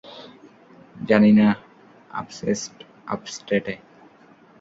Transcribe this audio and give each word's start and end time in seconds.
জানি 1.09 1.31
না, 1.31 1.47
আপস্টেটে। 3.07 3.75